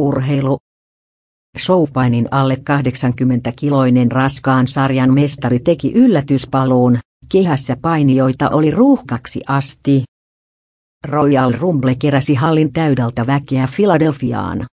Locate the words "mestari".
5.14-5.58